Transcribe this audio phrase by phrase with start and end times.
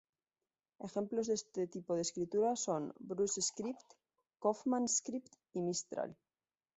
[0.79, 3.93] Ejemplos de este tipo de escritura son: Brush Script,
[4.39, 6.17] Kaufmann Script, y Mistral.